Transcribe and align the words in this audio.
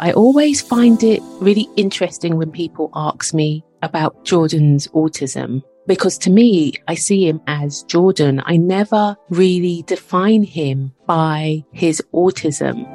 I 0.00 0.12
always 0.12 0.60
find 0.60 1.02
it 1.02 1.20
really 1.40 1.68
interesting 1.74 2.36
when 2.36 2.52
people 2.52 2.88
ask 2.94 3.34
me 3.34 3.64
about 3.82 4.24
Jordan's 4.24 4.86
autism 4.88 5.60
because 5.88 6.16
to 6.18 6.30
me, 6.30 6.74
I 6.86 6.94
see 6.94 7.26
him 7.26 7.40
as 7.48 7.82
Jordan. 7.82 8.40
I 8.46 8.58
never 8.58 9.16
really 9.28 9.82
define 9.88 10.44
him 10.44 10.92
by 11.06 11.64
his 11.72 12.00
autism. 12.14 12.86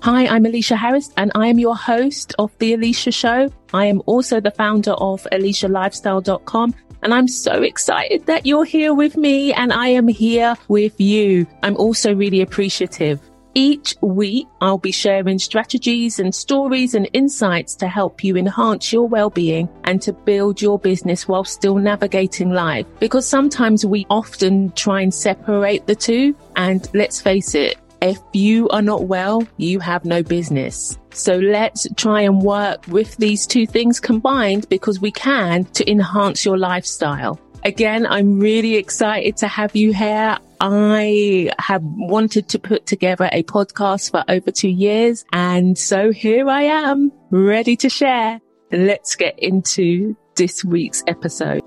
Hi, 0.00 0.28
I'm 0.28 0.44
Eleshia 0.44 0.78
Harris 0.78 1.10
and 1.18 1.30
I 1.34 1.48
am 1.48 1.58
your 1.58 1.76
host 1.76 2.34
of 2.38 2.56
The 2.58 2.72
Eleshia 2.72 3.12
Show. 3.12 3.52
I 3.74 3.84
am 3.84 4.00
also 4.06 4.40
the 4.40 4.50
founder 4.50 4.92
of 4.92 5.26
EleshiaLifestyle.com 5.30 6.74
and 7.02 7.12
I'm 7.12 7.28
so 7.28 7.60
excited 7.62 8.24
that 8.24 8.46
you're 8.46 8.64
here 8.64 8.94
with 8.94 9.18
me 9.18 9.52
and 9.52 9.74
I 9.74 9.88
am 9.88 10.08
here 10.08 10.54
with 10.68 10.98
you. 10.98 11.46
I'm 11.62 11.76
also 11.76 12.14
really 12.14 12.40
appreciative 12.40 13.20
each 13.56 13.96
week, 14.02 14.46
I'll 14.60 14.76
be 14.76 14.92
sharing 14.92 15.38
strategies 15.38 16.18
and 16.18 16.34
stories 16.34 16.94
and 16.94 17.08
insights 17.14 17.74
to 17.76 17.88
help 17.88 18.22
you 18.22 18.36
enhance 18.36 18.92
your 18.92 19.08
well-being 19.08 19.66
and 19.84 20.00
to 20.02 20.12
build 20.12 20.60
your 20.60 20.78
business 20.78 21.26
while 21.26 21.44
still 21.44 21.76
navigating 21.76 22.50
life. 22.50 22.86
Because 23.00 23.26
sometimes 23.26 23.86
we 23.86 24.06
often 24.10 24.72
try 24.72 25.00
and 25.00 25.12
separate 25.12 25.86
the 25.86 25.94
two. 25.94 26.36
And 26.56 26.86
let's 26.92 27.18
face 27.18 27.54
it, 27.54 27.78
if 28.02 28.18
you 28.34 28.68
are 28.68 28.82
not 28.82 29.04
well, 29.04 29.42
you 29.56 29.80
have 29.80 30.04
no 30.04 30.22
business. 30.22 30.98
So 31.12 31.38
let's 31.38 31.88
try 31.96 32.20
and 32.20 32.42
work 32.42 32.86
with 32.88 33.16
these 33.16 33.46
two 33.46 33.66
things 33.66 34.00
combined 34.00 34.68
because 34.68 35.00
we 35.00 35.12
can 35.12 35.64
to 35.64 35.90
enhance 35.90 36.44
your 36.44 36.58
lifestyle. 36.58 37.40
Again, 37.64 38.06
I'm 38.06 38.38
really 38.38 38.76
excited 38.76 39.38
to 39.38 39.48
have 39.48 39.74
you 39.74 39.94
here. 39.94 40.36
I 40.60 41.50
have 41.58 41.82
wanted 41.82 42.48
to 42.50 42.58
put 42.58 42.86
together 42.86 43.28
a 43.32 43.42
podcast 43.42 44.10
for 44.10 44.24
over 44.28 44.50
two 44.50 44.68
years. 44.68 45.24
And 45.32 45.76
so 45.76 46.12
here 46.12 46.48
I 46.48 46.62
am 46.62 47.12
ready 47.30 47.76
to 47.76 47.88
share. 47.88 48.40
Let's 48.72 49.14
get 49.16 49.38
into 49.38 50.16
this 50.36 50.64
week's 50.64 51.02
episode. 51.06 51.62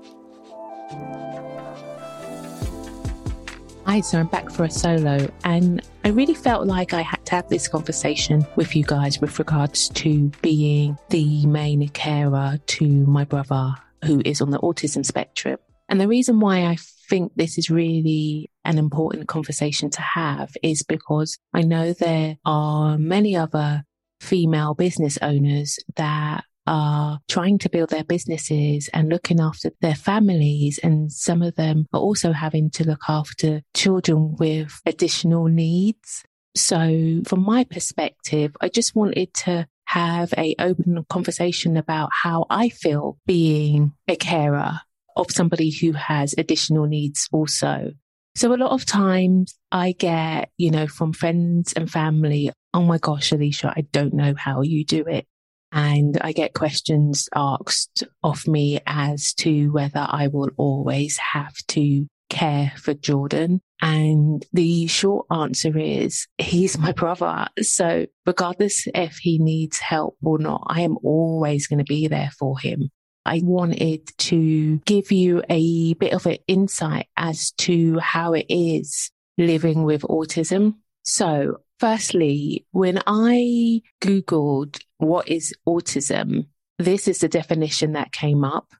Hi, 3.86 4.00
so 4.00 4.20
I'm 4.20 4.28
back 4.28 4.50
for 4.50 4.64
a 4.64 4.70
solo 4.70 5.28
and 5.42 5.82
I 6.04 6.10
really 6.10 6.34
felt 6.34 6.66
like 6.66 6.94
I 6.94 7.02
had 7.02 7.24
to 7.26 7.34
have 7.34 7.48
this 7.48 7.66
conversation 7.66 8.46
with 8.54 8.76
you 8.76 8.84
guys 8.84 9.20
with 9.20 9.38
regards 9.38 9.88
to 9.88 10.30
being 10.42 10.96
the 11.08 11.44
main 11.46 11.88
carer 11.88 12.58
to 12.64 12.86
my 12.86 13.24
brother 13.24 13.74
who 14.04 14.22
is 14.24 14.40
on 14.40 14.50
the 14.50 14.60
autism 14.60 15.04
spectrum. 15.04 15.58
And 15.88 16.00
the 16.00 16.06
reason 16.06 16.38
why 16.38 16.66
I 16.66 16.76
think 17.10 17.32
this 17.34 17.58
is 17.58 17.68
really 17.68 18.50
an 18.64 18.78
important 18.78 19.28
conversation 19.28 19.90
to 19.90 20.00
have 20.00 20.56
is 20.62 20.82
because 20.84 21.36
I 21.52 21.62
know 21.62 21.92
there 21.92 22.36
are 22.46 22.96
many 22.96 23.36
other 23.36 23.82
female 24.20 24.74
business 24.74 25.18
owners 25.20 25.78
that 25.96 26.44
are 26.66 27.18
trying 27.28 27.58
to 27.58 27.68
build 27.68 27.90
their 27.90 28.04
businesses 28.04 28.88
and 28.94 29.08
looking 29.08 29.40
after 29.40 29.70
their 29.80 29.94
families. 29.94 30.78
And 30.82 31.10
some 31.10 31.42
of 31.42 31.56
them 31.56 31.86
are 31.92 32.00
also 32.00 32.32
having 32.32 32.70
to 32.70 32.84
look 32.84 33.02
after 33.08 33.62
children 33.74 34.36
with 34.38 34.80
additional 34.86 35.46
needs. 35.46 36.22
So 36.54 37.22
from 37.26 37.42
my 37.42 37.64
perspective, 37.64 38.56
I 38.60 38.68
just 38.68 38.94
wanted 38.94 39.34
to 39.34 39.66
have 39.86 40.32
a 40.38 40.54
open 40.60 41.04
conversation 41.08 41.76
about 41.76 42.10
how 42.12 42.46
I 42.48 42.68
feel 42.68 43.18
being 43.26 43.94
a 44.06 44.14
carer 44.14 44.80
of 45.16 45.30
somebody 45.30 45.70
who 45.70 45.92
has 45.92 46.34
additional 46.36 46.86
needs 46.86 47.28
also. 47.32 47.92
So 48.36 48.54
a 48.54 48.56
lot 48.56 48.70
of 48.70 48.86
times 48.86 49.58
I 49.72 49.92
get, 49.92 50.50
you 50.56 50.70
know, 50.70 50.86
from 50.86 51.12
friends 51.12 51.72
and 51.72 51.90
family, 51.90 52.50
oh 52.72 52.82
my 52.82 52.98
gosh, 52.98 53.30
Eleshia, 53.30 53.72
I 53.76 53.82
don't 53.92 54.14
know 54.14 54.34
how 54.36 54.62
you 54.62 54.84
do 54.84 55.04
it. 55.06 55.26
And 55.72 56.18
I 56.20 56.32
get 56.32 56.54
questions 56.54 57.28
asked 57.34 58.04
of 58.22 58.46
me 58.48 58.80
as 58.86 59.34
to 59.34 59.68
whether 59.68 60.06
I 60.08 60.28
will 60.28 60.50
always 60.56 61.18
have 61.18 61.54
to 61.68 62.06
care 62.28 62.72
for 62.76 62.94
Jordan. 62.94 63.60
And 63.82 64.44
the 64.52 64.86
short 64.86 65.26
answer 65.30 65.76
is 65.76 66.26
he's 66.38 66.78
my 66.78 66.92
brother. 66.92 67.46
So 67.60 68.06
regardless 68.26 68.86
if 68.94 69.18
he 69.18 69.38
needs 69.38 69.78
help 69.78 70.16
or 70.22 70.38
not, 70.38 70.64
I 70.68 70.82
am 70.82 70.96
always 71.02 71.66
going 71.66 71.78
to 71.78 71.84
be 71.84 72.08
there 72.08 72.30
for 72.38 72.58
him. 72.58 72.90
I 73.24 73.40
wanted 73.44 74.06
to 74.18 74.78
give 74.78 75.12
you 75.12 75.42
a 75.48 75.94
bit 75.94 76.12
of 76.12 76.26
an 76.26 76.38
insight 76.46 77.08
as 77.16 77.52
to 77.58 77.98
how 77.98 78.32
it 78.32 78.46
is 78.48 79.10
living 79.36 79.84
with 79.84 80.02
autism. 80.02 80.76
So 81.02 81.58
firstly, 81.78 82.66
when 82.72 83.00
I 83.06 83.82
Googled 84.00 84.80
what 84.98 85.28
is 85.28 85.54
autism, 85.66 86.46
this 86.78 87.08
is 87.08 87.18
the 87.18 87.28
definition 87.28 87.92
that 87.92 88.12
came 88.12 88.44
up. 88.44 88.72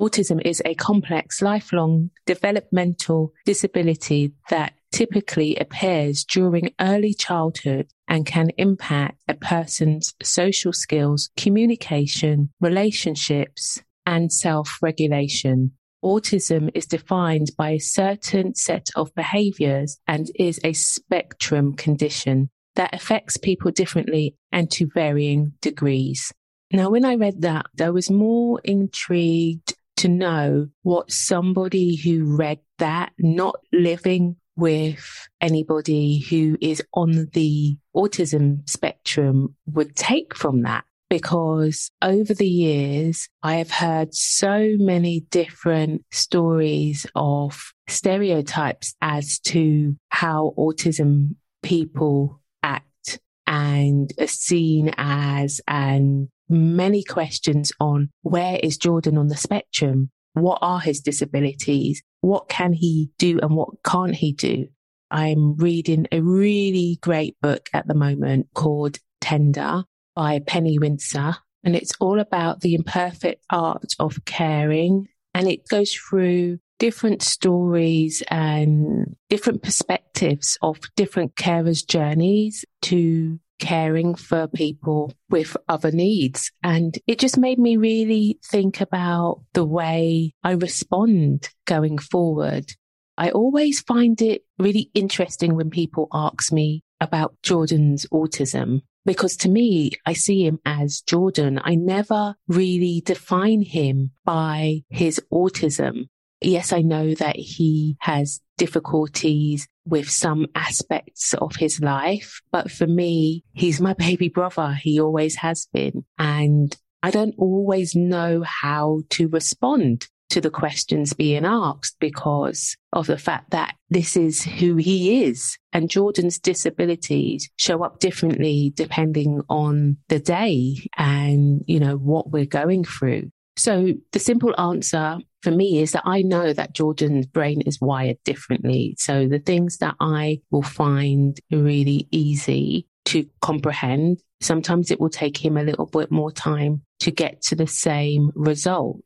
Autism 0.00 0.42
is 0.44 0.60
a 0.64 0.74
complex, 0.74 1.40
lifelong 1.40 2.10
developmental 2.26 3.32
disability 3.44 4.32
that 4.50 4.74
typically 4.90 5.54
appears 5.56 6.24
during 6.24 6.74
early 6.80 7.14
childhood 7.14 7.86
and 8.08 8.26
can 8.26 8.50
impact 8.58 9.18
a 9.28 9.34
person's 9.34 10.12
social 10.20 10.72
skills, 10.72 11.30
communication, 11.36 12.50
relationships, 12.60 13.80
and 14.04 14.32
self-regulation. 14.32 15.70
Autism 16.04 16.70
is 16.74 16.86
defined 16.86 17.52
by 17.56 17.70
a 17.70 17.78
certain 17.78 18.54
set 18.54 18.88
of 18.96 19.14
behaviors 19.14 19.98
and 20.08 20.28
is 20.34 20.60
a 20.64 20.72
spectrum 20.72 21.72
condition 21.72 22.50
that 22.74 22.92
affects 22.92 23.36
people 23.36 23.70
differently 23.70 24.34
and 24.50 24.70
to 24.72 24.88
varying 24.92 25.52
degrees. 25.62 26.32
Now, 26.72 26.90
when 26.90 27.04
I 27.04 27.14
read 27.14 27.42
that, 27.42 27.66
I 27.80 27.90
was 27.90 28.10
more 28.10 28.60
intrigued 28.64 29.74
to 29.96 30.08
know 30.08 30.68
what 30.82 31.10
somebody 31.10 31.96
who 31.96 32.36
read 32.36 32.58
that, 32.78 33.12
not 33.18 33.56
living 33.72 34.36
with 34.56 35.28
anybody 35.40 36.18
who 36.18 36.56
is 36.60 36.82
on 36.92 37.28
the 37.32 37.76
autism 37.94 38.68
spectrum 38.68 39.54
would 39.66 39.96
take 39.96 40.34
from 40.34 40.62
that. 40.62 40.84
Because 41.10 41.90
over 42.02 42.34
the 42.34 42.48
years, 42.48 43.28
I 43.42 43.56
have 43.56 43.70
heard 43.70 44.14
so 44.14 44.74
many 44.78 45.20
different 45.30 46.04
stories 46.10 47.06
of 47.14 47.72
stereotypes 47.88 48.94
as 49.00 49.38
to 49.40 49.96
how 50.08 50.54
autism 50.58 51.36
people 51.62 52.40
act 52.62 53.20
and 53.46 54.12
are 54.18 54.26
seen 54.26 54.92
as, 54.96 55.60
and 55.68 56.28
many 56.48 57.02
questions 57.02 57.72
on 57.80 58.10
where 58.22 58.58
is 58.62 58.76
Jordan 58.76 59.18
on 59.18 59.28
the 59.28 59.36
spectrum? 59.36 60.10
What 60.34 60.58
are 60.62 60.80
his 60.80 61.00
disabilities? 61.00 62.02
What 62.20 62.48
can 62.48 62.72
he 62.72 63.10
do 63.18 63.38
and 63.40 63.54
what 63.54 63.82
can't 63.84 64.14
he 64.14 64.32
do? 64.32 64.68
I'm 65.10 65.56
reading 65.56 66.06
a 66.10 66.20
really 66.20 66.98
great 67.00 67.36
book 67.40 67.68
at 67.72 67.86
the 67.86 67.94
moment 67.94 68.48
called 68.54 68.98
Tender 69.20 69.84
by 70.16 70.40
Penny 70.40 70.78
Wincer. 70.78 71.36
And 71.62 71.76
it's 71.76 71.92
all 72.00 72.18
about 72.18 72.60
the 72.60 72.74
imperfect 72.74 73.44
art 73.50 73.94
of 73.98 74.24
caring. 74.24 75.08
And 75.32 75.48
it 75.48 75.68
goes 75.68 75.92
through 75.92 76.58
different 76.78 77.22
stories 77.22 78.22
and 78.28 79.16
different 79.28 79.62
perspectives 79.62 80.58
of 80.62 80.80
different 80.96 81.36
carers' 81.36 81.86
journeys 81.86 82.64
to 82.82 83.38
caring 83.58 84.14
for 84.14 84.46
people 84.48 85.12
with 85.30 85.56
other 85.68 85.90
needs. 85.90 86.50
And 86.62 86.98
it 87.06 87.18
just 87.18 87.38
made 87.38 87.58
me 87.58 87.76
really 87.76 88.38
think 88.50 88.80
about 88.80 89.42
the 89.52 89.64
way 89.64 90.34
I 90.42 90.52
respond 90.52 91.48
going 91.66 91.98
forward. 91.98 92.72
I 93.16 93.30
always 93.30 93.80
find 93.80 94.20
it 94.20 94.42
really 94.58 94.90
interesting 94.94 95.54
when 95.54 95.70
people 95.70 96.08
ask 96.12 96.52
me 96.52 96.82
about 97.00 97.36
Jordan's 97.42 98.06
autism 98.12 98.82
because 99.04 99.36
to 99.38 99.48
me, 99.48 99.92
I 100.06 100.14
see 100.14 100.46
him 100.46 100.58
as 100.64 101.02
Jordan. 101.02 101.60
I 101.62 101.74
never 101.74 102.34
really 102.48 103.02
define 103.04 103.62
him 103.62 104.12
by 104.24 104.82
his 104.88 105.20
autism. 105.32 106.08
Yes, 106.40 106.72
I 106.72 106.80
know 106.80 107.14
that 107.14 107.36
he 107.36 107.96
has 108.00 108.40
difficulties 108.56 109.68
with 109.86 110.10
some 110.10 110.46
aspects 110.54 111.34
of 111.34 111.56
his 111.56 111.80
life. 111.80 112.40
But 112.50 112.70
for 112.70 112.86
me, 112.86 113.44
he's 113.52 113.80
my 113.80 113.92
baby 113.98 114.28
brother. 114.28 114.72
He 114.74 115.00
always 115.00 115.36
has 115.36 115.68
been. 115.72 116.04
And 116.18 116.76
I 117.02 117.10
don't 117.10 117.34
always 117.38 117.94
know 117.94 118.42
how 118.42 119.02
to 119.10 119.28
respond 119.28 120.08
to 120.30 120.40
the 120.40 120.50
questions 120.50 121.12
being 121.12 121.44
asked 121.44 121.96
because 122.00 122.76
of 122.92 123.06
the 123.06 123.18
fact 123.18 123.50
that 123.50 123.76
this 123.90 124.16
is 124.16 124.42
who 124.42 124.76
he 124.76 125.22
is. 125.24 125.58
And 125.72 125.90
Jordan's 125.90 126.38
disabilities 126.38 127.48
show 127.58 127.84
up 127.84 128.00
differently 128.00 128.72
depending 128.74 129.42
on 129.48 129.98
the 130.08 130.18
day 130.18 130.88
and, 130.96 131.62
you 131.66 131.78
know, 131.78 131.96
what 131.96 132.30
we're 132.30 132.46
going 132.46 132.84
through. 132.84 133.30
So 133.56 133.92
the 134.12 134.18
simple 134.18 134.58
answer 134.58 135.18
for 135.44 135.50
me 135.50 135.80
is 135.80 135.92
that 135.92 136.02
I 136.06 136.22
know 136.22 136.52
that 136.54 136.72
Jordan's 136.72 137.26
brain 137.26 137.60
is 137.60 137.80
wired 137.80 138.16
differently. 138.24 138.96
So 138.98 139.28
the 139.28 139.38
things 139.38 139.76
that 139.78 139.94
I 140.00 140.40
will 140.50 140.62
find 140.62 141.38
really 141.50 142.08
easy 142.10 142.86
to 143.06 143.26
comprehend. 143.42 144.20
Sometimes 144.40 144.90
it 144.90 144.98
will 144.98 145.10
take 145.10 145.36
him 145.36 145.58
a 145.58 145.62
little 145.62 145.84
bit 145.86 146.10
more 146.10 146.32
time 146.32 146.82
to 147.00 147.10
get 147.10 147.42
to 147.42 147.54
the 147.54 147.66
same 147.66 148.30
result. 148.34 149.04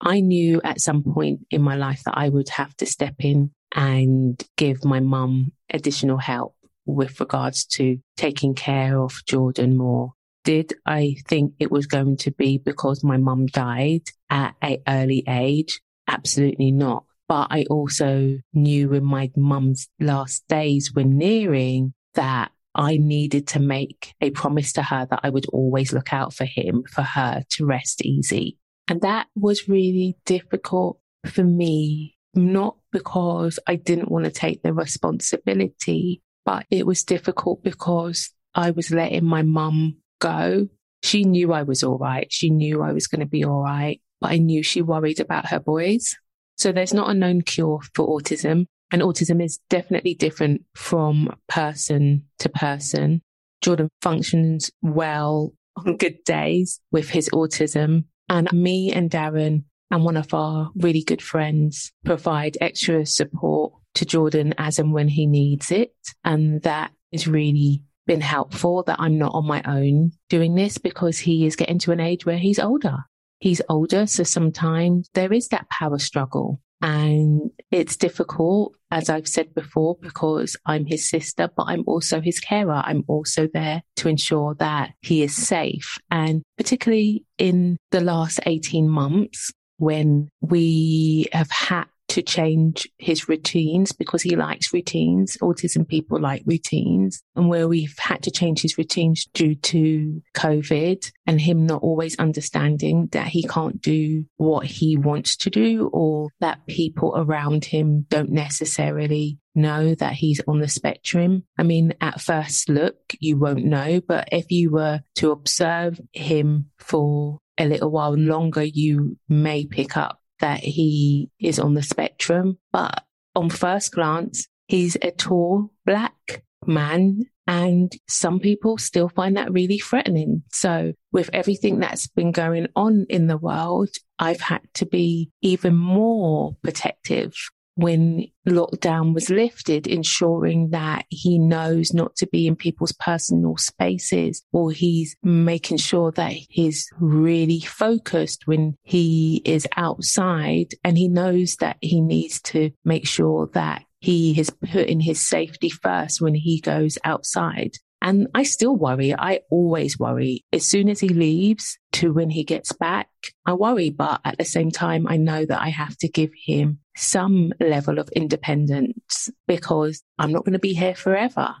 I 0.00 0.20
knew 0.20 0.60
at 0.62 0.80
some 0.80 1.02
point 1.02 1.40
in 1.50 1.60
my 1.60 1.74
life 1.74 2.02
that 2.04 2.16
I 2.16 2.28
would 2.28 2.48
have 2.50 2.74
to 2.76 2.86
step 2.86 3.16
in 3.18 3.50
and 3.74 4.42
give 4.56 4.84
my 4.84 5.00
mum 5.00 5.52
additional 5.72 6.18
help 6.18 6.54
with 6.86 7.20
regards 7.20 7.64
to 7.64 7.98
taking 8.16 8.54
care 8.54 8.98
of 8.98 9.24
Jordan 9.26 9.76
more. 9.76 10.12
Did 10.44 10.72
I 10.86 11.16
think 11.28 11.54
it 11.58 11.70
was 11.70 11.86
going 11.86 12.16
to 12.18 12.30
be 12.30 12.58
because 12.58 13.04
my 13.04 13.18
mum 13.18 13.46
died 13.46 14.02
at 14.30 14.54
an 14.62 14.78
early 14.88 15.24
age? 15.28 15.80
Absolutely 16.08 16.72
not. 16.72 17.04
But 17.28 17.48
I 17.50 17.64
also 17.70 18.38
knew 18.52 18.88
when 18.88 19.04
my 19.04 19.30
mum's 19.36 19.88
last 20.00 20.44
days 20.48 20.92
were 20.94 21.04
nearing 21.04 21.94
that 22.14 22.50
I 22.74 22.96
needed 22.96 23.48
to 23.48 23.60
make 23.60 24.14
a 24.20 24.30
promise 24.30 24.72
to 24.74 24.82
her 24.82 25.06
that 25.10 25.20
I 25.22 25.30
would 25.30 25.46
always 25.46 25.92
look 25.92 26.12
out 26.12 26.32
for 26.32 26.44
him, 26.44 26.84
for 26.88 27.02
her 27.02 27.44
to 27.50 27.66
rest 27.66 28.04
easy. 28.04 28.58
And 28.88 29.02
that 29.02 29.28
was 29.36 29.68
really 29.68 30.16
difficult 30.24 30.98
for 31.26 31.44
me, 31.44 32.16
not 32.34 32.76
because 32.92 33.58
I 33.66 33.76
didn't 33.76 34.10
want 34.10 34.24
to 34.24 34.30
take 34.30 34.62
the 34.62 34.72
responsibility, 34.72 36.22
but 36.44 36.66
it 36.70 36.86
was 36.86 37.04
difficult 37.04 37.62
because 37.62 38.30
I 38.54 38.72
was 38.72 38.90
letting 38.90 39.24
my 39.24 39.42
mum 39.42 39.96
go. 40.20 40.68
She 41.02 41.24
knew 41.24 41.52
I 41.52 41.62
was 41.62 41.82
all 41.82 41.98
right. 41.98 42.30
She 42.30 42.50
knew 42.50 42.82
I 42.82 42.92
was 42.92 43.06
going 43.06 43.20
to 43.20 43.26
be 43.26 43.44
all 43.44 43.62
right, 43.62 44.00
but 44.20 44.30
I 44.30 44.38
knew 44.38 44.62
she 44.62 44.82
worried 44.82 45.20
about 45.20 45.48
her 45.48 45.58
boys. 45.58 46.14
So 46.58 46.72
there's 46.72 46.94
not 46.94 47.10
a 47.10 47.14
known 47.14 47.42
cure 47.42 47.80
for 47.94 48.06
autism. 48.20 48.66
And 48.92 49.02
autism 49.02 49.42
is 49.42 49.60
definitely 49.70 50.14
different 50.14 50.62
from 50.74 51.34
person 51.48 52.24
to 52.40 52.48
person. 52.48 53.22
Jordan 53.62 53.88
functions 54.02 54.70
well 54.82 55.52
on 55.76 55.96
good 55.96 56.22
days 56.24 56.80
with 56.90 57.08
his 57.08 57.30
autism. 57.30 58.04
And 58.28 58.52
me 58.52 58.92
and 58.92 59.10
Darren 59.10 59.64
and 59.90 60.04
one 60.04 60.16
of 60.16 60.34
our 60.34 60.70
really 60.76 61.02
good 61.02 61.22
friends 61.22 61.92
provide 62.04 62.58
extra 62.60 63.06
support 63.06 63.72
to 63.94 64.04
Jordan 64.04 64.54
as 64.58 64.78
and 64.78 64.92
when 64.92 65.08
he 65.08 65.26
needs 65.26 65.70
it. 65.70 65.94
And 66.24 66.62
that 66.62 66.92
is 67.12 67.26
really 67.26 67.82
been 68.10 68.20
helpful 68.20 68.82
that 68.82 68.98
I'm 68.98 69.18
not 69.18 69.34
on 69.34 69.46
my 69.46 69.62
own 69.64 70.10
doing 70.28 70.56
this 70.56 70.78
because 70.78 71.16
he 71.16 71.46
is 71.46 71.54
getting 71.54 71.78
to 71.78 71.92
an 71.92 72.00
age 72.00 72.26
where 72.26 72.38
he's 72.38 72.58
older. 72.58 73.04
He's 73.38 73.62
older. 73.68 74.04
So 74.08 74.24
sometimes 74.24 75.08
there 75.14 75.32
is 75.32 75.46
that 75.50 75.68
power 75.68 76.00
struggle 76.00 76.60
and 76.82 77.52
it's 77.70 77.96
difficult, 77.96 78.74
as 78.90 79.08
I've 79.08 79.28
said 79.28 79.54
before, 79.54 79.96
because 80.00 80.56
I'm 80.66 80.86
his 80.86 81.08
sister, 81.08 81.48
but 81.56 81.66
I'm 81.68 81.84
also 81.86 82.20
his 82.20 82.40
carer. 82.40 82.82
I'm 82.84 83.04
also 83.06 83.46
there 83.46 83.84
to 83.98 84.08
ensure 84.08 84.56
that 84.56 84.90
he 85.02 85.22
is 85.22 85.36
safe. 85.36 85.96
And 86.10 86.42
particularly 86.56 87.24
in 87.38 87.76
the 87.92 88.00
last 88.00 88.40
18 88.44 88.88
months, 88.88 89.52
when 89.76 90.30
we 90.40 91.28
have 91.32 91.50
had 91.52 91.84
to 92.10 92.22
change 92.22 92.88
his 92.98 93.28
routines 93.28 93.92
because 93.92 94.20
he 94.22 94.34
likes 94.34 94.72
routines. 94.72 95.36
Autism 95.40 95.86
people 95.86 96.20
like 96.20 96.42
routines. 96.44 97.22
And 97.36 97.48
where 97.48 97.68
we've 97.68 97.96
had 97.98 98.24
to 98.24 98.32
change 98.32 98.62
his 98.62 98.76
routines 98.76 99.26
due 99.32 99.54
to 99.54 100.20
COVID 100.36 101.10
and 101.28 101.40
him 101.40 101.66
not 101.66 101.82
always 101.82 102.18
understanding 102.18 103.08
that 103.12 103.28
he 103.28 103.44
can't 103.44 103.80
do 103.80 104.24
what 104.36 104.66
he 104.66 104.96
wants 104.96 105.36
to 105.36 105.50
do 105.50 105.88
or 105.92 106.30
that 106.40 106.66
people 106.66 107.14
around 107.16 107.64
him 107.64 108.06
don't 108.08 108.30
necessarily 108.30 109.38
know 109.54 109.94
that 109.94 110.14
he's 110.14 110.40
on 110.48 110.58
the 110.58 110.68
spectrum. 110.68 111.44
I 111.56 111.62
mean, 111.62 111.94
at 112.00 112.20
first 112.20 112.68
look, 112.68 112.96
you 113.20 113.36
won't 113.36 113.64
know, 113.64 114.00
but 114.00 114.28
if 114.32 114.50
you 114.50 114.70
were 114.72 115.02
to 115.16 115.30
observe 115.30 116.00
him 116.12 116.70
for 116.78 117.38
a 117.56 117.66
little 117.66 117.90
while 117.90 118.16
longer, 118.16 118.64
you 118.64 119.16
may 119.28 119.66
pick 119.66 119.96
up 119.96 120.19
that 120.40 120.60
he 120.60 121.30
is 121.38 121.58
on 121.58 121.74
the 121.74 121.82
spectrum. 121.82 122.58
But 122.72 123.04
on 123.34 123.50
first 123.50 123.92
glance, 123.92 124.48
he's 124.66 124.96
a 125.00 125.10
tall 125.10 125.70
black 125.86 126.44
man. 126.66 127.26
And 127.46 127.92
some 128.08 128.38
people 128.38 128.78
still 128.78 129.08
find 129.08 129.36
that 129.36 129.52
really 129.52 129.78
threatening. 129.78 130.44
So 130.52 130.92
with 131.10 131.30
everything 131.32 131.80
that's 131.80 132.06
been 132.06 132.30
going 132.30 132.68
on 132.76 133.06
in 133.08 133.26
the 133.26 133.38
world, 133.38 133.88
I've 134.18 134.40
had 134.40 134.62
to 134.74 134.86
be 134.86 135.30
even 135.42 135.74
more 135.74 136.56
protective 136.62 137.34
when 137.80 138.26
lockdown 138.46 139.14
was 139.14 139.30
lifted, 139.30 139.86
ensuring 139.86 140.70
that 140.70 141.04
he 141.08 141.38
knows 141.38 141.94
not 141.94 142.14
to 142.16 142.26
be 142.26 142.46
in 142.46 142.56
people's 142.56 142.92
personal 142.92 143.56
spaces 143.56 144.42
or 144.52 144.70
he's 144.70 145.16
making 145.22 145.78
sure 145.78 146.12
that 146.12 146.32
he's 146.32 146.86
really 146.98 147.60
focused 147.60 148.46
when 148.46 148.76
he 148.82 149.40
is 149.44 149.66
outside 149.76 150.74
and 150.84 150.98
he 150.98 151.08
knows 151.08 151.56
that 151.56 151.76
he 151.80 152.00
needs 152.00 152.40
to 152.40 152.70
make 152.84 153.06
sure 153.06 153.48
that 153.54 153.84
he 154.00 154.38
is 154.38 154.50
putting 154.50 155.00
his 155.00 155.26
safety 155.26 155.68
first 155.68 156.20
when 156.20 156.34
he 156.34 156.60
goes 156.60 156.98
outside. 157.04 157.72
And 158.02 158.28
I 158.34 158.44
still 158.44 158.74
worry. 158.76 159.14
I 159.14 159.40
always 159.50 159.98
worry. 159.98 160.44
As 160.52 160.66
soon 160.66 160.88
as 160.88 161.00
he 161.00 161.08
leaves 161.08 161.78
to 161.92 162.12
when 162.12 162.30
he 162.30 162.44
gets 162.44 162.72
back, 162.72 163.08
I 163.44 163.52
worry. 163.52 163.90
But 163.90 164.20
at 164.24 164.38
the 164.38 164.44
same 164.44 164.70
time, 164.70 165.06
I 165.06 165.16
know 165.16 165.44
that 165.44 165.60
I 165.60 165.68
have 165.68 165.96
to 165.98 166.08
give 166.08 166.30
him 166.46 166.78
some 166.96 167.52
level 167.60 167.98
of 167.98 168.08
independence 168.10 169.28
because 169.46 170.02
I'm 170.18 170.32
not 170.32 170.44
going 170.44 170.54
to 170.54 170.58
be 170.58 170.72
here 170.72 170.94
forever. 170.94 171.54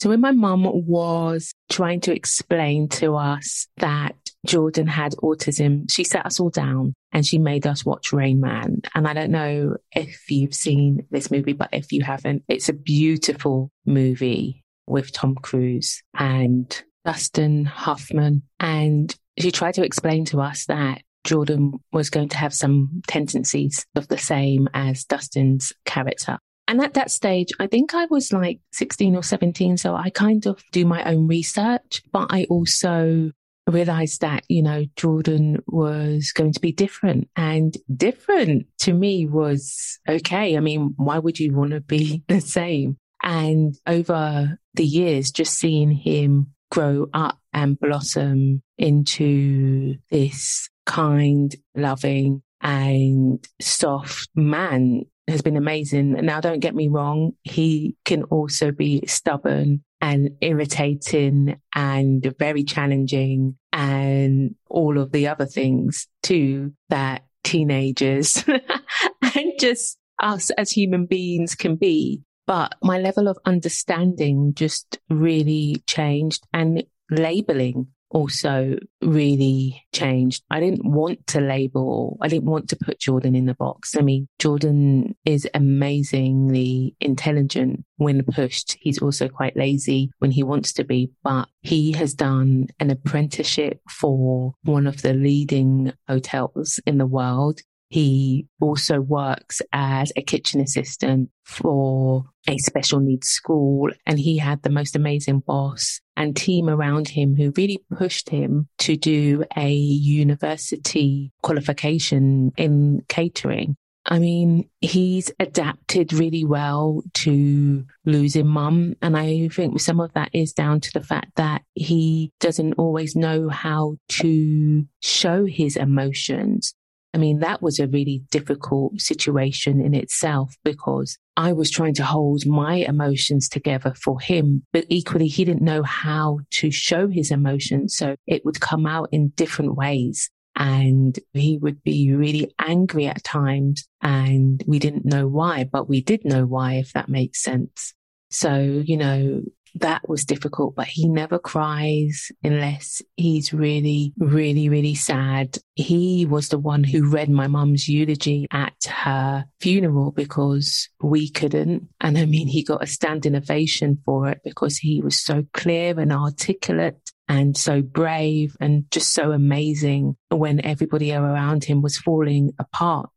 So 0.00 0.08
when 0.08 0.20
my 0.20 0.32
mum 0.32 0.64
was 0.86 1.52
trying 1.70 2.00
to 2.02 2.14
explain 2.14 2.88
to 2.88 3.14
us 3.14 3.68
that 3.76 4.16
Jordan 4.44 4.88
had 4.88 5.12
autism, 5.22 5.88
she 5.90 6.02
sat 6.02 6.26
us 6.26 6.40
all 6.40 6.50
down 6.50 6.94
and 7.12 7.24
she 7.24 7.38
made 7.38 7.68
us 7.68 7.84
watch 7.84 8.12
Rain 8.12 8.40
Man. 8.40 8.82
And 8.96 9.06
I 9.06 9.14
don't 9.14 9.30
know 9.30 9.76
if 9.92 10.28
you've 10.28 10.54
seen 10.54 11.06
this 11.10 11.30
movie, 11.30 11.52
but 11.52 11.68
if 11.72 11.92
you 11.92 12.02
haven't, 12.02 12.42
it's 12.48 12.68
a 12.68 12.72
beautiful 12.72 13.70
movie 13.86 14.61
with 14.86 15.12
Tom 15.12 15.34
Cruise 15.34 16.02
and 16.14 16.82
Dustin 17.04 17.64
Hoffman. 17.64 18.42
And 18.60 19.14
she 19.38 19.50
tried 19.50 19.74
to 19.74 19.84
explain 19.84 20.24
to 20.26 20.40
us 20.40 20.66
that 20.66 21.02
Jordan 21.24 21.74
was 21.92 22.10
going 22.10 22.28
to 22.30 22.36
have 22.36 22.54
some 22.54 23.02
tendencies 23.06 23.86
of 23.94 24.08
the 24.08 24.18
same 24.18 24.68
as 24.74 25.04
Dustin's 25.04 25.72
character. 25.84 26.38
And 26.68 26.80
at 26.80 26.94
that 26.94 27.10
stage, 27.10 27.48
I 27.60 27.66
think 27.66 27.94
I 27.94 28.06
was 28.06 28.32
like 28.32 28.60
16 28.72 29.16
or 29.16 29.22
17. 29.22 29.76
So 29.76 29.94
I 29.94 30.10
kind 30.10 30.46
of 30.46 30.62
do 30.72 30.84
my 30.84 31.04
own 31.04 31.26
research, 31.26 32.02
but 32.12 32.28
I 32.30 32.44
also 32.44 33.30
realized 33.68 34.20
that, 34.22 34.44
you 34.48 34.62
know, 34.62 34.84
Jordan 34.96 35.62
was 35.66 36.32
going 36.32 36.52
to 36.52 36.60
be 36.60 36.72
different 36.72 37.28
and 37.36 37.76
different 37.94 38.66
to 38.80 38.92
me 38.92 39.26
was 39.26 39.98
okay. 40.08 40.56
I 40.56 40.60
mean, 40.60 40.94
why 40.96 41.18
would 41.18 41.38
you 41.38 41.54
want 41.54 41.72
to 41.72 41.80
be 41.80 42.22
the 42.28 42.40
same? 42.40 42.96
And 43.22 43.76
over 43.86 44.58
the 44.74 44.84
years, 44.84 45.30
just 45.30 45.58
seeing 45.58 45.90
him 45.90 46.52
grow 46.70 47.06
up 47.12 47.38
and 47.52 47.78
blossom 47.78 48.62
into 48.78 49.96
this 50.10 50.70
kind, 50.86 51.54
loving 51.74 52.42
and 52.62 53.46
soft 53.60 54.28
man 54.34 55.04
has 55.28 55.42
been 55.42 55.56
amazing. 55.56 56.12
Now, 56.12 56.40
don't 56.40 56.60
get 56.60 56.74
me 56.74 56.88
wrong. 56.88 57.32
He 57.42 57.96
can 58.04 58.24
also 58.24 58.72
be 58.72 59.04
stubborn 59.06 59.82
and 60.00 60.30
irritating 60.40 61.60
and 61.74 62.34
very 62.38 62.64
challenging 62.64 63.56
and 63.72 64.54
all 64.68 64.98
of 64.98 65.12
the 65.12 65.28
other 65.28 65.46
things 65.46 66.08
too 66.22 66.72
that 66.88 67.24
teenagers 67.44 68.44
and 69.36 69.52
just 69.58 69.98
us 70.20 70.50
as 70.50 70.70
human 70.70 71.06
beings 71.06 71.54
can 71.54 71.76
be. 71.76 72.22
But 72.46 72.74
my 72.82 72.98
level 72.98 73.28
of 73.28 73.38
understanding 73.44 74.54
just 74.54 74.98
really 75.08 75.82
changed 75.86 76.46
and 76.52 76.84
labeling 77.10 77.88
also 78.12 78.76
really 79.00 79.82
changed. 79.92 80.44
I 80.50 80.60
didn't 80.60 80.84
want 80.84 81.26
to 81.28 81.40
label, 81.40 82.18
I 82.20 82.28
didn't 82.28 82.50
want 82.50 82.68
to 82.70 82.76
put 82.76 83.00
Jordan 83.00 83.34
in 83.34 83.46
the 83.46 83.54
box. 83.54 83.96
I 83.96 84.02
mean, 84.02 84.28
Jordan 84.38 85.16
is 85.24 85.48
amazingly 85.54 86.94
intelligent 87.00 87.84
when 87.96 88.22
pushed. 88.24 88.76
He's 88.80 89.00
also 89.00 89.28
quite 89.28 89.56
lazy 89.56 90.10
when 90.18 90.30
he 90.30 90.42
wants 90.42 90.72
to 90.74 90.84
be, 90.84 91.10
but 91.24 91.48
he 91.62 91.92
has 91.92 92.14
done 92.14 92.68
an 92.78 92.90
apprenticeship 92.90 93.80
for 93.88 94.54
one 94.64 94.86
of 94.86 95.02
the 95.02 95.14
leading 95.14 95.92
hotels 96.08 96.78
in 96.86 96.98
the 96.98 97.06
world. 97.06 97.60
He 97.92 98.46
also 98.58 99.02
works 99.02 99.60
as 99.70 100.14
a 100.16 100.22
kitchen 100.22 100.62
assistant 100.62 101.28
for 101.44 102.24
a 102.48 102.56
special 102.56 103.00
needs 103.00 103.28
school 103.28 103.90
and 104.06 104.18
he 104.18 104.38
had 104.38 104.62
the 104.62 104.70
most 104.70 104.96
amazing 104.96 105.40
boss 105.40 106.00
and 106.16 106.34
team 106.34 106.70
around 106.70 107.08
him 107.08 107.36
who 107.36 107.52
really 107.54 107.84
pushed 107.94 108.30
him 108.30 108.66
to 108.78 108.96
do 108.96 109.44
a 109.58 109.70
university 109.70 111.32
qualification 111.42 112.52
in 112.56 113.02
catering. 113.10 113.76
I 114.06 114.18
mean, 114.18 114.70
he's 114.80 115.30
adapted 115.38 116.14
really 116.14 116.46
well 116.46 117.02
to 117.14 117.84
losing 118.06 118.46
mum. 118.46 118.94
And 119.02 119.18
I 119.18 119.48
think 119.48 119.80
some 119.80 120.00
of 120.00 120.14
that 120.14 120.30
is 120.32 120.54
down 120.54 120.80
to 120.80 120.92
the 120.94 121.04
fact 121.04 121.32
that 121.36 121.60
he 121.74 122.32
doesn't 122.40 122.72
always 122.74 123.14
know 123.14 123.50
how 123.50 123.96
to 124.20 124.86
show 125.00 125.44
his 125.44 125.76
emotions. 125.76 126.74
I 127.14 127.18
mean, 127.18 127.40
that 127.40 127.60
was 127.60 127.78
a 127.78 127.86
really 127.86 128.22
difficult 128.30 129.00
situation 129.00 129.80
in 129.80 129.94
itself 129.94 130.56
because 130.64 131.18
I 131.36 131.52
was 131.52 131.70
trying 131.70 131.94
to 131.94 132.04
hold 132.04 132.46
my 132.46 132.76
emotions 132.76 133.48
together 133.48 133.94
for 133.94 134.18
him, 134.18 134.64
but 134.72 134.86
equally 134.88 135.28
he 135.28 135.44
didn't 135.44 135.62
know 135.62 135.82
how 135.82 136.40
to 136.52 136.70
show 136.70 137.08
his 137.08 137.30
emotions. 137.30 137.96
So 137.96 138.16
it 138.26 138.44
would 138.44 138.60
come 138.60 138.86
out 138.86 139.10
in 139.12 139.28
different 139.36 139.74
ways 139.74 140.30
and 140.56 141.18
he 141.32 141.58
would 141.58 141.82
be 141.82 142.12
really 142.14 142.54
angry 142.58 143.06
at 143.06 143.24
times 143.24 143.86
and 144.00 144.62
we 144.66 144.78
didn't 144.78 145.04
know 145.04 145.26
why, 145.26 145.64
but 145.64 145.88
we 145.88 146.02
did 146.02 146.24
know 146.24 146.46
why, 146.46 146.74
if 146.74 146.92
that 146.92 147.08
makes 147.08 147.42
sense. 147.42 147.94
So, 148.30 148.82
you 148.84 148.96
know, 148.96 149.42
that 149.76 150.08
was 150.08 150.24
difficult, 150.24 150.74
but 150.74 150.86
he 150.86 151.08
never 151.08 151.38
cries 151.38 152.30
unless 152.42 153.02
he's 153.16 153.52
really, 153.52 154.12
really, 154.18 154.68
really 154.68 154.94
sad. 154.94 155.58
He 155.74 156.26
was 156.26 156.48
the 156.48 156.58
one 156.58 156.84
who 156.84 157.08
read 157.08 157.30
my 157.30 157.46
mum's 157.46 157.88
eulogy 157.88 158.46
at 158.50 158.74
her 158.86 159.46
funeral 159.60 160.10
because 160.10 160.88
we 161.02 161.30
couldn't. 161.30 161.88
And 162.00 162.18
I 162.18 162.26
mean, 162.26 162.48
he 162.48 162.62
got 162.62 162.82
a 162.82 162.86
standing 162.86 163.34
ovation 163.34 163.98
for 164.04 164.28
it 164.28 164.40
because 164.44 164.78
he 164.78 165.00
was 165.00 165.20
so 165.20 165.44
clear 165.54 165.98
and 165.98 166.12
articulate 166.12 166.98
and 167.28 167.56
so 167.56 167.80
brave 167.80 168.56
and 168.60 168.90
just 168.90 169.14
so 169.14 169.32
amazing 169.32 170.16
when 170.28 170.64
everybody 170.64 171.12
around 171.12 171.64
him 171.64 171.80
was 171.80 171.96
falling 171.96 172.52
apart. 172.58 173.08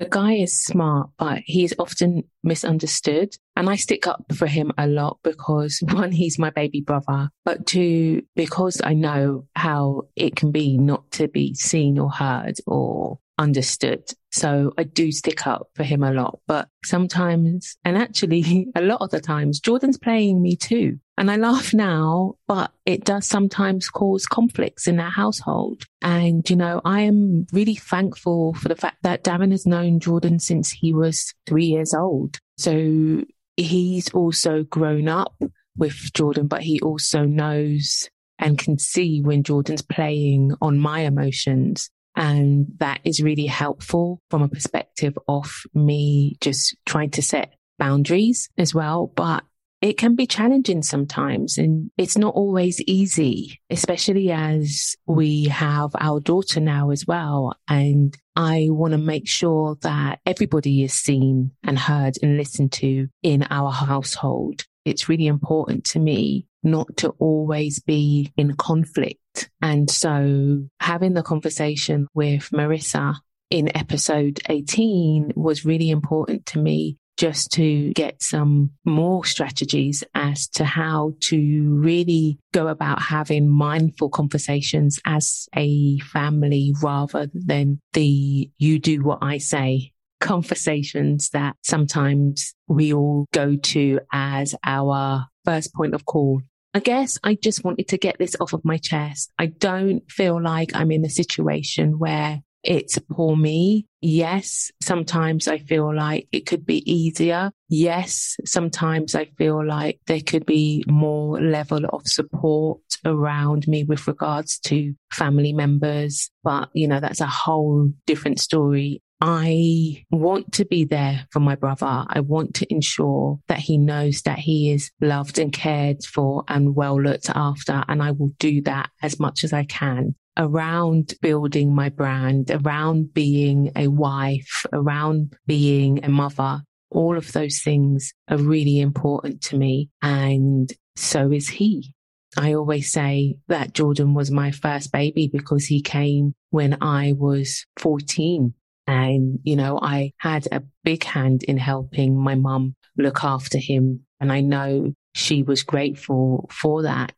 The 0.00 0.08
guy 0.08 0.34
is 0.34 0.60
smart, 0.60 1.10
but 1.18 1.42
he 1.44 1.64
is 1.64 1.74
often 1.78 2.24
misunderstood. 2.42 3.36
And 3.56 3.70
I 3.70 3.76
stick 3.76 4.06
up 4.06 4.24
for 4.34 4.46
him 4.46 4.72
a 4.76 4.86
lot 4.86 5.18
because 5.22 5.78
one, 5.92 6.10
he's 6.10 6.38
my 6.38 6.50
baby 6.50 6.80
brother, 6.80 7.30
but 7.44 7.66
two, 7.66 8.22
because 8.34 8.80
I 8.82 8.94
know 8.94 9.46
how 9.54 10.02
it 10.16 10.34
can 10.36 10.50
be 10.50 10.76
not 10.76 11.10
to 11.12 11.28
be 11.28 11.54
seen 11.54 11.98
or 11.98 12.10
heard 12.10 12.56
or 12.66 13.20
understood. 13.38 14.10
So 14.32 14.72
I 14.76 14.82
do 14.82 15.12
stick 15.12 15.46
up 15.46 15.68
for 15.74 15.84
him 15.84 16.02
a 16.02 16.12
lot, 16.12 16.40
but 16.46 16.68
sometimes, 16.84 17.76
and 17.84 17.96
actually 17.96 18.68
a 18.74 18.82
lot 18.82 19.00
of 19.00 19.10
the 19.10 19.20
times, 19.20 19.60
Jordan's 19.60 19.98
playing 19.98 20.42
me 20.42 20.56
too. 20.56 20.98
And 21.16 21.30
I 21.30 21.36
laugh 21.36 21.72
now, 21.72 22.34
but 22.48 22.72
it 22.84 23.04
does 23.04 23.26
sometimes 23.26 23.88
cause 23.88 24.26
conflicts 24.26 24.88
in 24.88 24.98
our 24.98 25.10
household. 25.10 25.84
And, 26.02 26.48
you 26.50 26.56
know, 26.56 26.80
I 26.84 27.02
am 27.02 27.46
really 27.52 27.76
thankful 27.76 28.54
for 28.54 28.68
the 28.68 28.74
fact 28.74 28.98
that 29.02 29.22
Darren 29.22 29.52
has 29.52 29.64
known 29.64 30.00
Jordan 30.00 30.40
since 30.40 30.72
he 30.72 30.92
was 30.92 31.32
three 31.46 31.66
years 31.66 31.94
old. 31.94 32.38
So 32.58 33.24
he's 33.56 34.12
also 34.12 34.64
grown 34.64 35.08
up 35.08 35.40
with 35.76 36.12
Jordan, 36.14 36.48
but 36.48 36.62
he 36.62 36.80
also 36.80 37.24
knows 37.24 38.08
and 38.38 38.58
can 38.58 38.78
see 38.78 39.22
when 39.22 39.44
Jordan's 39.44 39.82
playing 39.82 40.54
on 40.60 40.78
my 40.78 41.00
emotions. 41.00 41.90
And 42.16 42.66
that 42.78 43.00
is 43.04 43.22
really 43.22 43.46
helpful 43.46 44.20
from 44.30 44.42
a 44.42 44.48
perspective 44.48 45.16
of 45.28 45.62
me 45.74 46.36
just 46.40 46.76
trying 46.86 47.10
to 47.10 47.22
set 47.22 47.54
boundaries 47.78 48.48
as 48.58 48.74
well. 48.74 49.12
But 49.14 49.44
it 49.84 49.98
can 49.98 50.14
be 50.14 50.26
challenging 50.26 50.82
sometimes 50.82 51.58
and 51.58 51.90
it's 51.98 52.16
not 52.16 52.34
always 52.34 52.80
easy, 52.86 53.60
especially 53.68 54.32
as 54.32 54.96
we 55.06 55.44
have 55.44 55.90
our 56.00 56.20
daughter 56.20 56.58
now 56.58 56.88
as 56.88 57.06
well. 57.06 57.54
And 57.68 58.16
I 58.34 58.68
want 58.70 58.92
to 58.92 58.98
make 58.98 59.28
sure 59.28 59.76
that 59.82 60.20
everybody 60.24 60.84
is 60.84 60.94
seen 60.94 61.50
and 61.62 61.78
heard 61.78 62.14
and 62.22 62.38
listened 62.38 62.72
to 62.72 63.08
in 63.22 63.46
our 63.50 63.70
household. 63.70 64.64
It's 64.86 65.10
really 65.10 65.26
important 65.26 65.84
to 65.90 65.98
me 65.98 66.46
not 66.62 66.96
to 66.96 67.10
always 67.18 67.78
be 67.80 68.32
in 68.38 68.56
conflict. 68.56 69.50
And 69.60 69.90
so 69.90 70.66
having 70.80 71.12
the 71.12 71.22
conversation 71.22 72.06
with 72.14 72.48
Marissa 72.54 73.16
in 73.50 73.76
episode 73.76 74.40
18 74.48 75.32
was 75.36 75.66
really 75.66 75.90
important 75.90 76.46
to 76.46 76.58
me 76.58 76.96
just 77.16 77.52
to 77.52 77.92
get 77.92 78.22
some 78.22 78.70
more 78.84 79.24
strategies 79.24 80.02
as 80.14 80.48
to 80.48 80.64
how 80.64 81.14
to 81.20 81.74
really 81.74 82.38
go 82.52 82.68
about 82.68 83.00
having 83.00 83.48
mindful 83.48 84.08
conversations 84.08 84.98
as 85.04 85.48
a 85.56 85.98
family 86.00 86.74
rather 86.82 87.28
than 87.32 87.80
the 87.92 88.50
you 88.58 88.78
do 88.78 89.02
what 89.02 89.18
I 89.22 89.38
say 89.38 89.92
conversations 90.20 91.28
that 91.30 91.54
sometimes 91.62 92.54
we 92.66 92.94
all 92.94 93.26
go 93.32 93.56
to 93.56 94.00
as 94.12 94.54
our 94.64 95.26
first 95.44 95.74
point 95.74 95.94
of 95.94 96.06
call. 96.06 96.40
I 96.72 96.80
guess 96.80 97.18
I 97.22 97.34
just 97.34 97.62
wanted 97.62 97.88
to 97.88 97.98
get 97.98 98.18
this 98.18 98.34
off 98.40 98.54
of 98.54 98.64
my 98.64 98.78
chest. 98.78 99.30
I 99.38 99.46
don't 99.46 100.10
feel 100.10 100.42
like 100.42 100.74
I'm 100.74 100.90
in 100.90 101.04
a 101.04 101.10
situation 101.10 101.98
where 101.98 102.42
it's 102.64 102.98
poor 102.98 103.36
me. 103.36 103.86
Yes, 104.00 104.70
sometimes 104.82 105.48
I 105.48 105.58
feel 105.58 105.94
like 105.94 106.28
it 106.32 106.46
could 106.46 106.66
be 106.66 106.90
easier. 106.90 107.50
Yes, 107.68 108.36
sometimes 108.44 109.14
I 109.14 109.26
feel 109.36 109.64
like 109.64 110.00
there 110.06 110.20
could 110.20 110.46
be 110.46 110.84
more 110.86 111.40
level 111.40 111.84
of 111.86 112.06
support 112.06 112.80
around 113.04 113.68
me 113.68 113.84
with 113.84 114.06
regards 114.06 114.58
to 114.60 114.94
family 115.10 115.52
members. 115.52 116.30
But, 116.42 116.70
you 116.72 116.88
know, 116.88 117.00
that's 117.00 117.20
a 117.20 117.26
whole 117.26 117.90
different 118.06 118.40
story. 118.40 119.02
I 119.20 120.04
want 120.10 120.52
to 120.54 120.66
be 120.66 120.84
there 120.84 121.26
for 121.30 121.40
my 121.40 121.54
brother. 121.54 122.04
I 122.06 122.20
want 122.20 122.54
to 122.56 122.72
ensure 122.72 123.38
that 123.48 123.58
he 123.58 123.78
knows 123.78 124.22
that 124.22 124.38
he 124.38 124.70
is 124.70 124.90
loved 125.00 125.38
and 125.38 125.52
cared 125.52 126.04
for 126.04 126.44
and 126.48 126.74
well 126.74 127.00
looked 127.00 127.30
after. 127.30 127.84
And 127.88 128.02
I 128.02 128.10
will 128.10 128.32
do 128.38 128.60
that 128.62 128.90
as 129.02 129.18
much 129.18 129.44
as 129.44 129.52
I 129.52 129.64
can 129.64 130.14
around 130.36 131.14
building 131.20 131.74
my 131.74 131.88
brand, 131.88 132.50
around 132.50 133.14
being 133.14 133.70
a 133.76 133.88
wife, 133.88 134.66
around 134.72 135.34
being 135.46 136.04
a 136.04 136.08
mother. 136.08 136.62
All 136.90 137.16
of 137.16 137.32
those 137.32 137.60
things 137.60 138.12
are 138.28 138.38
really 138.38 138.80
important 138.80 139.42
to 139.42 139.56
me. 139.56 139.90
And 140.02 140.72
so 140.96 141.32
is 141.32 141.48
he. 141.48 141.94
I 142.36 142.54
always 142.54 142.90
say 142.90 143.36
that 143.48 143.74
Jordan 143.74 144.14
was 144.14 144.30
my 144.30 144.50
first 144.50 144.92
baby 144.92 145.28
because 145.32 145.66
he 145.66 145.80
came 145.80 146.34
when 146.50 146.78
I 146.80 147.12
was 147.16 147.64
14. 147.78 148.54
And, 148.86 149.38
you 149.44 149.56
know, 149.56 149.78
I 149.80 150.12
had 150.18 150.46
a 150.50 150.62
big 150.82 151.04
hand 151.04 151.42
in 151.44 151.56
helping 151.56 152.18
my 152.18 152.34
mum 152.34 152.74
look 152.98 153.24
after 153.24 153.58
him. 153.58 154.00
And 154.20 154.32
I 154.32 154.40
know 154.40 154.92
she 155.14 155.42
was 155.42 155.62
grateful 155.62 156.48
for 156.52 156.82
that. 156.82 157.14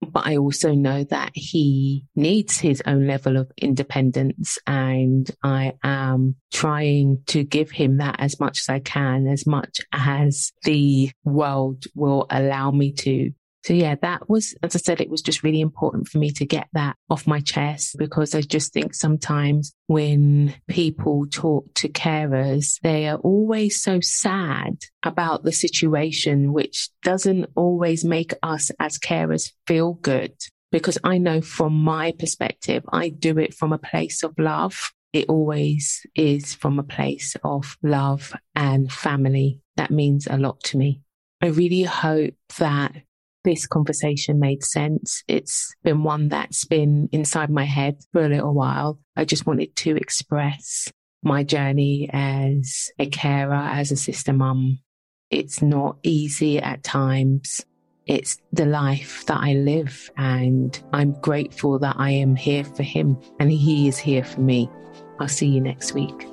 But 0.00 0.26
I 0.26 0.36
also 0.36 0.74
know 0.74 1.04
that 1.04 1.30
he 1.34 2.04
needs 2.14 2.58
his 2.58 2.82
own 2.86 3.06
level 3.06 3.36
of 3.36 3.50
independence 3.56 4.58
and 4.66 5.30
I 5.42 5.74
am 5.82 6.36
trying 6.52 7.22
to 7.28 7.44
give 7.44 7.70
him 7.70 7.98
that 7.98 8.16
as 8.18 8.38
much 8.38 8.60
as 8.60 8.68
I 8.68 8.80
can, 8.80 9.26
as 9.26 9.46
much 9.46 9.80
as 9.92 10.52
the 10.64 11.10
world 11.24 11.84
will 11.94 12.26
allow 12.30 12.70
me 12.70 12.92
to. 12.92 13.32
So 13.66 13.74
yeah, 13.74 13.96
that 14.02 14.30
was, 14.30 14.54
as 14.62 14.76
I 14.76 14.78
said, 14.78 15.00
it 15.00 15.10
was 15.10 15.22
just 15.22 15.42
really 15.42 15.60
important 15.60 16.06
for 16.06 16.18
me 16.18 16.30
to 16.30 16.46
get 16.46 16.68
that 16.74 16.94
off 17.10 17.26
my 17.26 17.40
chest 17.40 17.96
because 17.98 18.32
I 18.32 18.40
just 18.42 18.72
think 18.72 18.94
sometimes 18.94 19.74
when 19.88 20.54
people 20.68 21.26
talk 21.28 21.74
to 21.74 21.88
carers, 21.88 22.78
they 22.82 23.08
are 23.08 23.18
always 23.18 23.82
so 23.82 23.98
sad 23.98 24.76
about 25.02 25.42
the 25.42 25.50
situation, 25.50 26.52
which 26.52 26.90
doesn't 27.02 27.46
always 27.56 28.04
make 28.04 28.34
us 28.40 28.70
as 28.78 28.98
carers 28.98 29.50
feel 29.66 29.94
good. 29.94 30.34
Because 30.70 30.96
I 31.02 31.18
know 31.18 31.40
from 31.40 31.72
my 31.72 32.12
perspective, 32.16 32.84
I 32.92 33.08
do 33.08 33.36
it 33.36 33.52
from 33.52 33.72
a 33.72 33.78
place 33.78 34.22
of 34.22 34.38
love. 34.38 34.92
It 35.12 35.28
always 35.28 36.06
is 36.14 36.54
from 36.54 36.78
a 36.78 36.84
place 36.84 37.34
of 37.42 37.76
love 37.82 38.32
and 38.54 38.92
family. 38.92 39.58
That 39.76 39.90
means 39.90 40.28
a 40.28 40.38
lot 40.38 40.62
to 40.64 40.78
me. 40.78 41.00
I 41.42 41.46
really 41.46 41.82
hope 41.82 42.34
that 42.58 43.02
this 43.46 43.66
conversation 43.66 44.38
made 44.38 44.62
sense. 44.62 45.22
It's 45.28 45.74
been 45.82 46.02
one 46.02 46.28
that's 46.28 46.64
been 46.64 47.08
inside 47.12 47.48
my 47.48 47.64
head 47.64 47.96
for 48.12 48.24
a 48.24 48.28
little 48.28 48.52
while. 48.52 48.98
I 49.16 49.24
just 49.24 49.46
wanted 49.46 49.74
to 49.76 49.96
express 49.96 50.92
my 51.22 51.44
journey 51.44 52.10
as 52.12 52.90
a 52.98 53.06
carer, 53.06 53.54
as 53.54 53.92
a 53.92 53.96
sister 53.96 54.32
mum. 54.32 54.80
It's 55.30 55.62
not 55.62 55.96
easy 56.02 56.58
at 56.58 56.82
times. 56.82 57.64
It's 58.06 58.36
the 58.52 58.66
life 58.66 59.24
that 59.26 59.38
I 59.40 59.54
live 59.54 60.10
and 60.16 60.78
I'm 60.92 61.12
grateful 61.20 61.78
that 61.78 61.96
I 61.98 62.10
am 62.10 62.36
here 62.36 62.64
for 62.64 62.82
him 62.82 63.16
and 63.40 63.50
he 63.50 63.88
is 63.88 63.96
here 63.96 64.24
for 64.24 64.40
me. 64.40 64.68
I'll 65.18 65.28
see 65.28 65.46
you 65.46 65.60
next 65.60 65.94
week. 65.94 66.26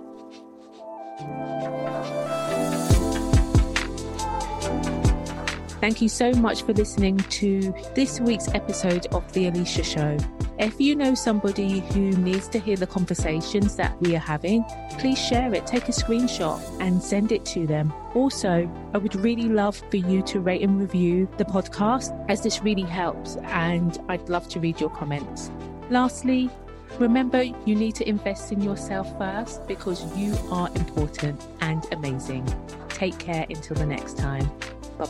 Thank 5.83 6.01
you 6.01 6.07
so 6.07 6.31
much 6.31 6.61
for 6.63 6.71
listening 6.71 7.17
to 7.17 7.75
this 7.93 8.21
week's 8.21 8.47
episode 8.47 9.05
of 9.07 9.29
The 9.33 9.51
Eleshia 9.51 9.83
Show. 9.83 10.17
If 10.57 10.79
you 10.79 10.95
know 10.95 11.13
somebody 11.13 11.81
who 11.81 12.11
needs 12.11 12.47
to 12.49 12.59
hear 12.59 12.77
the 12.77 12.87
conversations 12.87 13.75
that 13.75 14.01
we 14.01 14.15
are 14.15 14.19
having, 14.19 14.63
please 14.97 15.19
share 15.19 15.53
it. 15.53 15.67
Take 15.67 15.89
a 15.89 15.91
screenshot 15.91 16.61
and 16.79 17.03
send 17.03 17.33
it 17.33 17.43
to 17.47 17.67
them. 17.67 17.91
Also, 18.15 18.71
I 18.93 18.97
would 18.97 19.13
really 19.15 19.49
love 19.49 19.75
for 19.91 19.97
you 19.97 20.21
to 20.21 20.39
rate 20.39 20.61
and 20.61 20.79
review 20.79 21.27
the 21.37 21.43
podcast 21.43 22.17
as 22.29 22.41
this 22.41 22.63
really 22.63 22.83
helps, 22.83 23.35
and 23.43 23.99
I'd 24.07 24.29
love 24.29 24.47
to 24.51 24.61
read 24.61 24.79
your 24.79 24.89
comments. 24.89 25.51
Lastly, 25.89 26.49
remember 26.97 27.43
you 27.43 27.75
need 27.75 27.95
to 27.95 28.07
invest 28.07 28.53
in 28.53 28.61
yourself 28.61 29.17
first 29.17 29.67
because 29.67 30.05
you 30.17 30.33
are 30.49 30.69
important 30.75 31.45
and 31.59 31.85
amazing. 31.91 32.47
Take 32.87 33.19
care 33.19 33.45
until 33.49 33.75
the 33.75 33.85
next 33.85 34.17
time. 34.17 34.49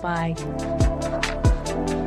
Bye 0.02 0.34
bye. 0.36 2.04